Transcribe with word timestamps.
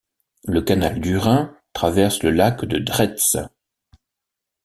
Le 0.47 0.63
canal 0.63 0.99
du 0.99 1.15
Rhin 1.15 1.55
traverse 1.73 2.23
le 2.23 2.31
lac 2.31 2.65
de 2.65 2.79
Dreetz. 2.79 3.37